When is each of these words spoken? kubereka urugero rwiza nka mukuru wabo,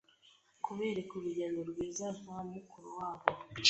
kubereka 0.65 1.11
urugero 1.15 1.57
rwiza 1.69 2.05
nka 2.19 2.37
mukuru 2.51 2.87
wabo, 2.97 3.25